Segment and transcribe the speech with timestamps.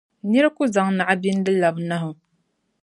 [0.29, 2.11] Nira ku zaŋ naɣ’ bindi n-labi nahu.